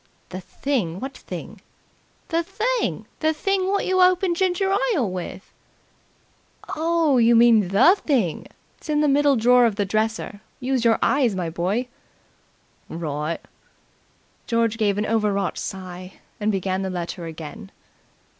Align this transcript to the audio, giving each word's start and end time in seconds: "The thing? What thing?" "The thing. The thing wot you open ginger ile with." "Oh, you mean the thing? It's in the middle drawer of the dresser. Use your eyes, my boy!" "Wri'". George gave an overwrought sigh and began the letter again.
"The 0.29 0.41
thing? 0.41 0.99
What 0.99 1.15
thing?" 1.15 1.61
"The 2.29 2.41
thing. 2.41 3.05
The 3.19 3.33
thing 3.35 3.67
wot 3.67 3.85
you 3.85 4.01
open 4.01 4.33
ginger 4.33 4.75
ile 4.95 5.07
with." 5.11 5.53
"Oh, 6.75 7.19
you 7.19 7.35
mean 7.35 7.67
the 7.67 7.95
thing? 7.95 8.47
It's 8.79 8.89
in 8.89 9.01
the 9.01 9.07
middle 9.07 9.35
drawer 9.35 9.67
of 9.67 9.75
the 9.75 9.85
dresser. 9.85 10.41
Use 10.59 10.83
your 10.83 10.97
eyes, 11.03 11.35
my 11.35 11.51
boy!" 11.51 11.87
"Wri'". 12.89 13.37
George 14.47 14.79
gave 14.79 14.97
an 14.97 15.05
overwrought 15.05 15.59
sigh 15.59 16.13
and 16.39 16.51
began 16.51 16.81
the 16.81 16.89
letter 16.89 17.25
again. 17.27 17.69